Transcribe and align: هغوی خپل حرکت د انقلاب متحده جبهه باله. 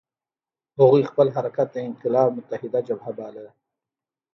هغوی 0.79 1.03
خپل 1.09 1.27
حرکت 1.35 1.67
د 1.73 1.77
انقلاب 1.89 2.29
متحده 2.37 2.79
جبهه 2.87 3.11
باله. 3.17 3.45